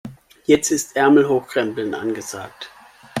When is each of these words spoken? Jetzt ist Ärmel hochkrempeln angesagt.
Jetzt 0.45 0.71
ist 0.71 0.95
Ärmel 0.95 1.29
hochkrempeln 1.29 1.93
angesagt. 1.93 2.71